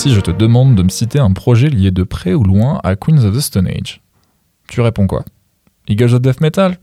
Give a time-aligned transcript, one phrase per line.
[0.00, 2.96] Si je te demande de me citer un projet lié de près ou loin à
[2.96, 4.00] Queens of the Stone Age,
[4.66, 5.26] tu réponds quoi?
[5.88, 6.78] Eagles of Death Metal?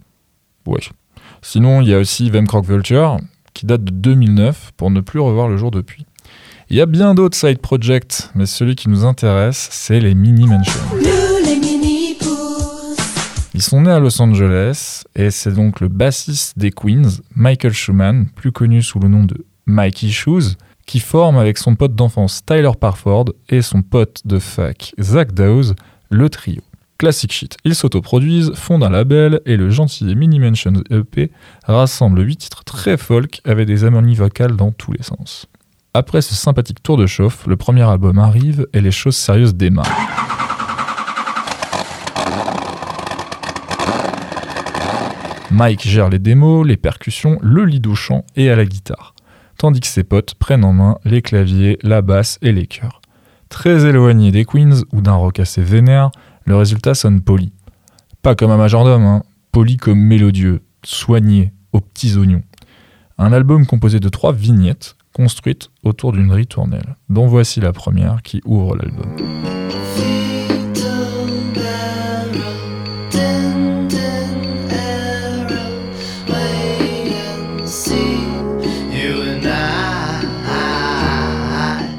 [0.67, 0.81] Ouais.
[1.41, 3.17] Sinon, il y a aussi Vemcrock Vulture,
[3.55, 6.05] qui date de 2009, pour ne plus revoir le jour depuis.
[6.69, 10.45] Il y a bien d'autres side projects, mais celui qui nous intéresse, c'est les Mini
[10.45, 10.79] Mansions.
[13.55, 18.27] Ils sont nés à Los Angeles, et c'est donc le bassiste des Queens, Michael Schumann,
[18.35, 20.55] plus connu sous le nom de Mikey Shoes,
[20.87, 25.75] qui forme avec son pote d'enfance Tyler Parford et son pote de fac Zach Dawes
[26.09, 26.61] le trio.
[26.97, 31.29] Classic shit, ils s'autoproduisent, fondent un label et le gentil Mini Mansions EP
[31.65, 35.45] rassemble 8 titres très folk avec des harmonies vocales dans tous les sens.
[35.93, 39.85] Après ce sympathique tour de chauffe, le premier album arrive et les choses sérieuses démarrent.
[45.51, 49.13] Mike gère les démos, les percussions, le lead au chant et à la guitare
[49.57, 53.01] tandis que ses potes prennent en main les claviers, la basse et les chœurs.
[53.49, 56.11] Très éloigné des Queens ou d'un rock assez vénère,
[56.45, 57.53] le résultat sonne poli.
[58.21, 62.43] Pas comme un majordome, hein, poli comme mélodieux, soigné, aux petits oignons.
[63.17, 68.41] Un album composé de trois vignettes construites autour d'une ritournelle, dont voici la première qui
[68.45, 69.56] ouvre l'album.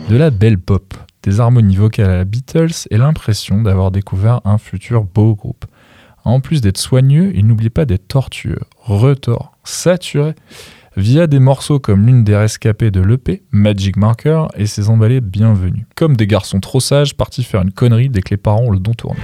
[0.08, 4.56] De la belle pop, des harmonies vocales à la Beatles et l'impression d'avoir découvert un
[4.56, 5.66] futur beau groupe.
[6.24, 10.34] En plus d'être soigneux, il n'oublie pas d'être tortueux, retors, saturé,
[10.97, 15.84] via des morceaux comme l'une des rescapées de l'EP, Magic Marker, et ses emballés bienvenus.
[15.94, 18.80] Comme des garçons trop sages partis faire une connerie dès que les parents ont le
[18.80, 19.20] don tourné.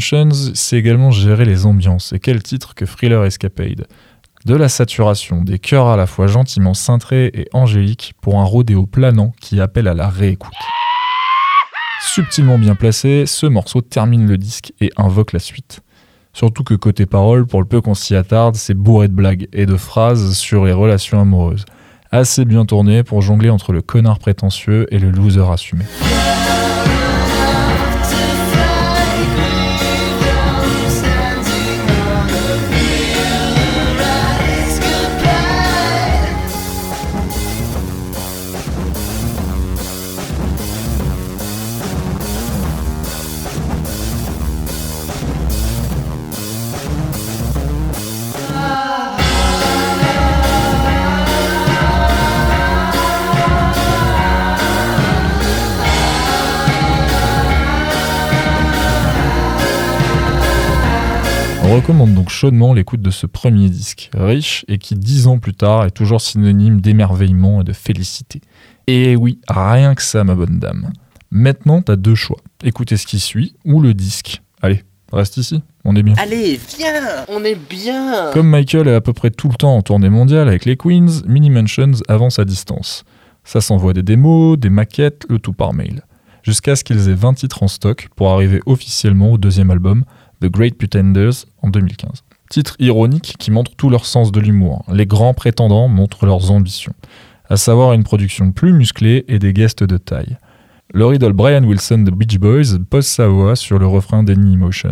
[0.00, 2.12] C'est également gérer les ambiances.
[2.12, 3.86] Et quel titre que Thriller Escapade?
[4.44, 8.86] De la saturation, des chœurs à la fois gentiment cintrés et angéliques pour un rodéo
[8.86, 10.52] planant qui appelle à la réécoute.
[12.00, 15.80] Subtilement bien placé, ce morceau termine le disque et invoque la suite.
[16.32, 19.66] Surtout que côté parole, pour le peu qu'on s'y attarde, c'est bourré de blagues et
[19.66, 21.64] de phrases sur les relations amoureuses.
[22.12, 25.84] Assez bien tourné pour jongler entre le connard prétentieux et le loser assumé.
[61.88, 65.86] Recommande donc chaudement l'écoute de ce premier disque, riche et qui dix ans plus tard
[65.86, 68.42] est toujours synonyme d'émerveillement et de félicité.
[68.86, 70.90] Et oui, rien que ça ma bonne dame.
[71.30, 74.42] Maintenant t'as deux choix, écouter ce qui suit ou le disque.
[74.60, 74.84] Allez,
[75.14, 76.12] reste ici, on est bien.
[76.18, 79.80] Allez, viens On est bien Comme Michael est à peu près tout le temps en
[79.80, 83.04] tournée mondiale avec les Queens, Mini Mansions avance à distance.
[83.44, 86.02] Ça s'envoie des démos, des maquettes, le tout par mail.
[86.42, 90.04] Jusqu'à ce qu'ils aient 20 titres en stock pour arriver officiellement au deuxième album,
[90.40, 92.24] The Great Pretenders, en 2015.
[92.50, 94.84] Titre ironique qui montre tout leur sens de l'humour.
[94.92, 96.94] Les grands prétendants montrent leurs ambitions,
[97.50, 100.38] à savoir une production plus musclée et des guests de taille.
[100.94, 104.90] Leur idole Brian Wilson de Beach Boys pose sa voix sur le refrain d'Any Emotion.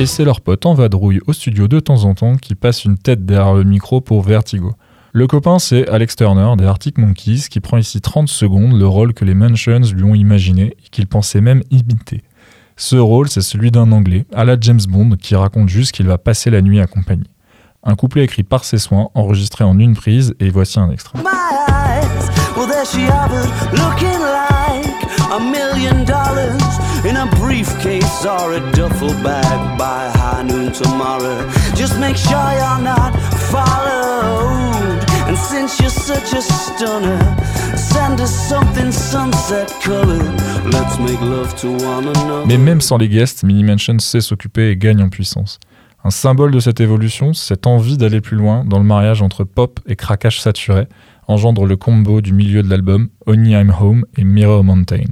[0.00, 2.98] Et c'est leur pote en vadrouille au studio de temps en temps qui passe une
[2.98, 4.74] tête derrière le micro pour Vertigo.
[5.12, 9.12] Le copain, c'est Alex Turner des Arctic Monkeys qui prend ici 30 secondes le rôle
[9.12, 12.22] que les Mansions lui ont imaginé et qu'il pensait même imiter.
[12.76, 16.16] Ce rôle, c'est celui d'un Anglais, à la James Bond, qui raconte juste qu'il va
[16.16, 17.24] passer la nuit accompagné.
[17.82, 21.18] Un couplet écrit par ses soins, enregistré en une prise, et voici un extrait.
[22.78, 24.86] There she hovered, looking like
[25.36, 26.62] a million dollars
[27.04, 31.38] in a briefcase or a duffel bag by high noon tomorrow.
[31.74, 33.12] Just make sure you're not
[33.50, 35.02] followed.
[35.26, 37.20] And since you're such a stunner,
[37.76, 40.34] send us something sunset colored.
[40.72, 42.46] Let's make love to one another.
[42.46, 45.58] Mais même sans les guests, Mini Mansion sait s'occuper et gagne en puissance.
[46.04, 49.80] Un symbole de cette évolution, cette envie d'aller plus loin dans le mariage entre pop
[49.86, 50.86] et craquage saturé,
[51.26, 55.04] engendre le combo du milieu de l'album, Only I'm Home et Mirror Mountain.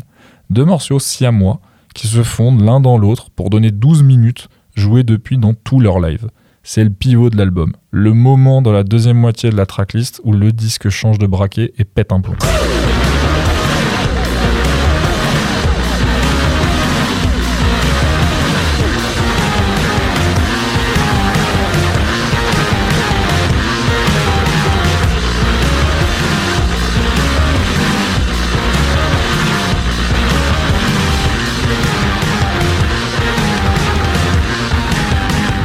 [0.49, 1.61] Deux morceaux siamois
[1.95, 5.99] qui se fondent l'un dans l'autre pour donner 12 minutes jouées depuis dans tous leurs
[5.99, 6.29] lives.
[6.63, 10.33] C'est le pivot de l'album, le moment dans la deuxième moitié de la tracklist où
[10.33, 12.37] le disque change de braquet et pète un plomb.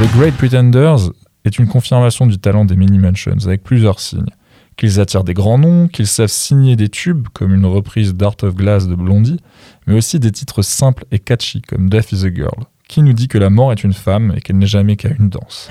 [0.02, 1.12] The Great Pretenders
[1.46, 4.32] est une confirmation du talent des Mini Mansions avec plusieurs signes.
[4.76, 8.56] Qu'ils attirent des grands noms, qu'ils savent signer des tubes comme une reprise d'Art of
[8.56, 9.40] Glass de Blondie,
[9.86, 13.28] mais aussi des titres simples et catchy comme Death is a Girl, qui nous dit
[13.28, 15.70] que la mort est une femme et qu'elle n'est jamais qu'à une danse.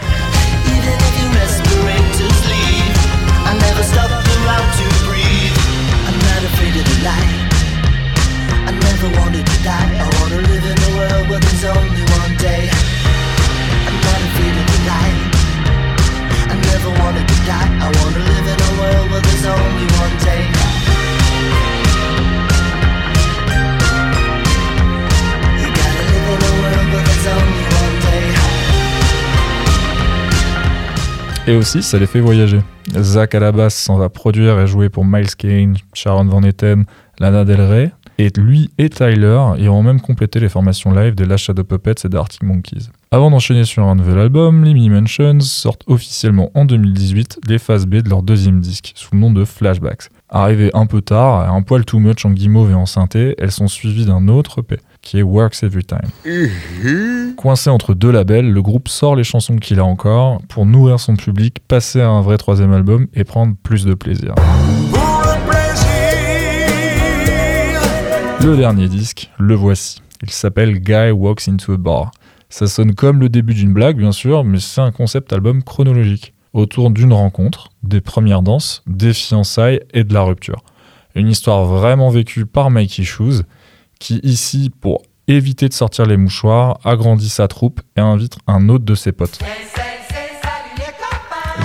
[31.50, 32.61] Et aussi, ça les fait voyager.
[32.97, 36.85] Zach à la basse s'en va produire et jouer pour Miles Kane, Sharon Van Etten,
[37.19, 37.91] Lana Del Rey.
[38.19, 42.08] Et lui et Tyler iront même compléter les formations live des Last Shadow Puppets et
[42.08, 42.91] des Arctic Monkeys.
[43.11, 47.87] Avant d'enchaîner sur un nouvel album, les Mini Mansions sortent officiellement en 2018 les phases
[47.87, 50.05] B de leur deuxième disque, sous le nom de Flashbacks.
[50.29, 53.67] Arrivées un peu tard, un poil too much en guimauve et en synthé, elles sont
[53.67, 56.11] suivies d'un autre EP, qui est Works Every Time.
[57.37, 61.17] Coincé entre deux labels, le groupe sort les chansons qu'il a encore pour nourrir son
[61.17, 64.35] public, passer à un vrai troisième album et prendre plus de plaisir.
[64.37, 65.91] Le plaisir.
[68.43, 70.02] Le dernier disque, le voici.
[70.23, 72.11] Il s'appelle Guy Walks into a Bar.
[72.49, 76.35] Ça sonne comme le début d'une blague, bien sûr, mais c'est un concept album chronologique,
[76.53, 80.62] autour d'une rencontre, des premières danses, des fiançailles et de la rupture.
[81.14, 83.43] Une histoire vraiment vécue par Mikey Shoes,
[84.00, 88.85] qui ici, pour éviter de sortir les mouchoirs, agrandit sa troupe et invite un autre
[88.85, 89.38] de ses potes.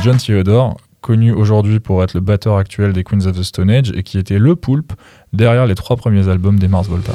[0.04, 3.92] John Theodore, connu aujourd'hui pour être le batteur actuel des Queens of the Stone Age
[3.96, 4.94] et qui était le poulpe
[5.34, 7.14] derrière les trois premiers albums des Mars Volta.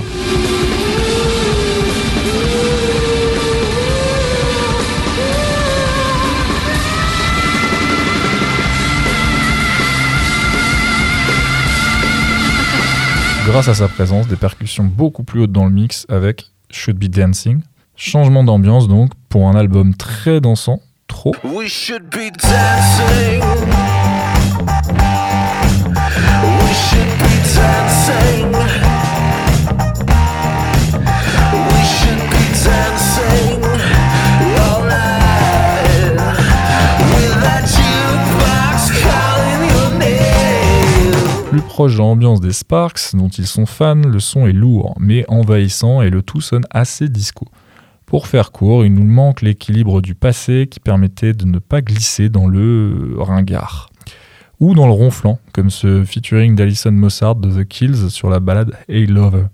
[13.50, 17.06] Grâce à sa présence, des percussions beaucoup plus hautes dans le mix avec Should Be
[17.06, 17.62] Dancing.
[17.96, 21.34] Changement d'ambiance donc pour un album très dansant, trop.
[41.50, 45.24] Plus proche de l'ambiance des Sparks dont ils sont fans, le son est lourd mais
[45.26, 47.44] envahissant et le tout sonne assez disco.
[48.06, 52.28] Pour faire court, il nous manque l'équilibre du passé qui permettait de ne pas glisser
[52.28, 53.90] dans le ringard.
[54.60, 58.76] Ou dans le ronflant, comme ce featuring d'Alison Mossard de The Kills sur la balade
[58.88, 59.46] Hey Lover.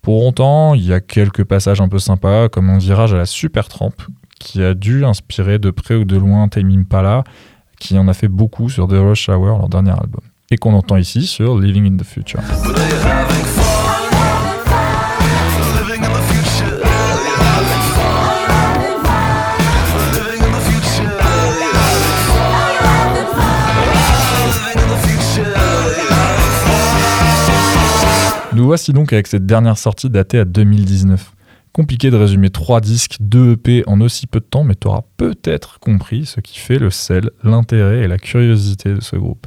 [0.00, 3.26] Pour autant, il y a quelques passages un peu sympas, comme un virage à la
[3.26, 3.92] Super Tramp,
[4.40, 7.24] qui a dû inspirer de près ou de loin Tame Impala,
[7.78, 10.22] qui en a fait beaucoup sur The Rush Hour, leur dernier album.
[10.52, 12.40] Et qu'on entend ici sur Living in the Future.
[28.52, 31.32] Nous voici donc avec cette dernière sortie datée à 2019.
[31.72, 35.04] Compliqué de résumer trois disques, deux EP en aussi peu de temps, mais tu auras
[35.16, 39.46] peut-être compris ce qui fait le sel, l'intérêt et la curiosité de ce groupe.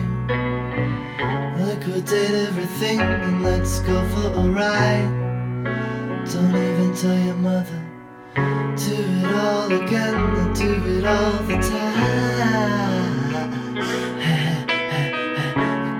[1.93, 5.11] Liquidate everything and let's go for a ride.
[6.31, 7.81] Don't even tell your mother.
[8.33, 12.21] Do it all again, and do it all the time.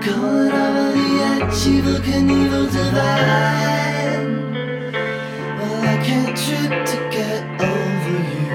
[0.00, 4.30] Going over the edge, evil can evil divine.
[5.58, 8.50] Well, I can't trip to get over you.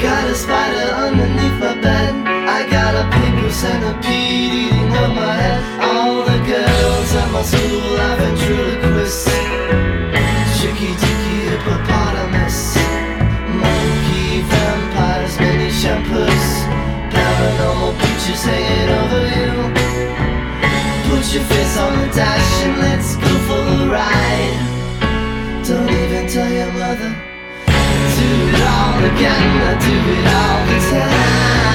[0.00, 2.14] Got a spider underneath my bed.
[2.48, 4.19] I got a paper centipede
[5.08, 5.60] my head.
[5.82, 9.30] All the girls at my school have ventriloquists.
[10.60, 11.20] Tricky dicky.
[13.62, 15.70] Monkey vampires, mini.
[17.14, 19.52] Paranormal pictures hanging over you.
[21.08, 24.58] Put your face on the dash and let's go for the ride.
[25.66, 27.12] Don't even tell your mother.
[28.16, 31.69] Do it all again, I do it all the time.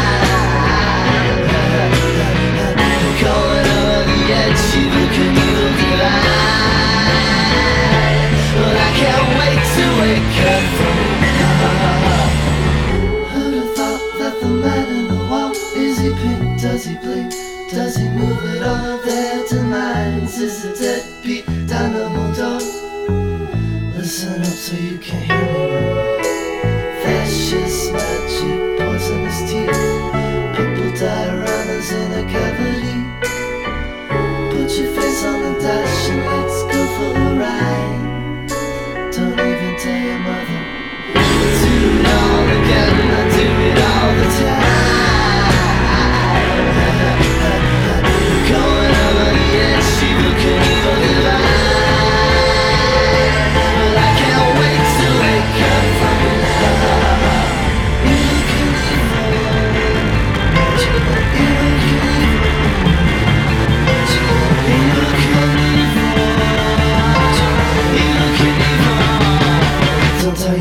[24.66, 25.25] So you can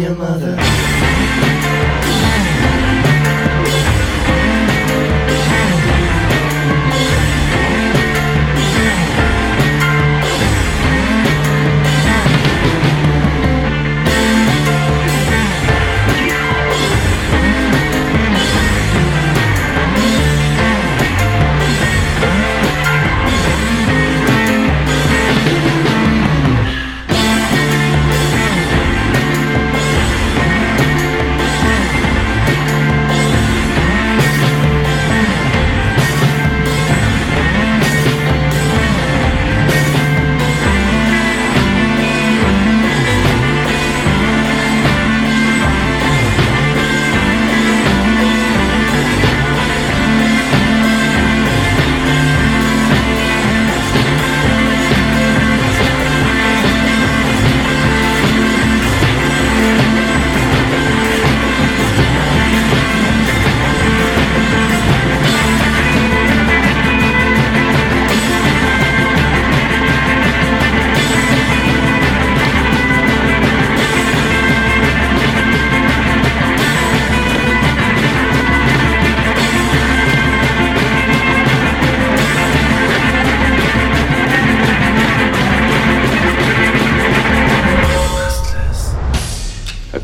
[0.04, 1.93] your mother.